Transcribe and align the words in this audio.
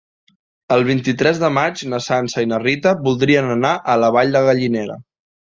El 0.75 0.85
vint-i-tres 0.85 1.41
de 1.43 1.51
maig 1.57 1.83
na 1.91 1.99
Sança 2.05 2.47
i 2.47 2.49
na 2.55 2.59
Rita 2.65 2.95
voldrien 3.09 3.53
anar 3.59 3.75
a 3.95 4.01
la 4.07 4.11
Vall 4.19 4.35
de 4.39 4.45
Gallinera. 4.51 4.99